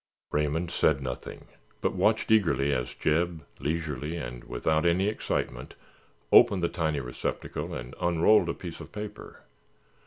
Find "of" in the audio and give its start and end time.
8.81-8.91